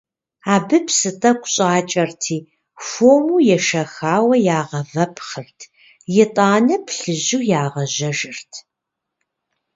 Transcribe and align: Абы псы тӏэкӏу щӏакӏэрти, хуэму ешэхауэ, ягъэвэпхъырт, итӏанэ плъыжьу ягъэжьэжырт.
Абы 0.53 0.77
псы 0.85 1.11
тӏэкӏу 1.19 1.49
щӏакӏэрти, 1.53 2.37
хуэму 2.85 3.37
ешэхауэ, 3.55 4.35
ягъэвэпхъырт, 4.57 5.59
итӏанэ 6.21 6.75
плъыжьу 6.85 7.43
ягъэжьэжырт. 7.61 8.51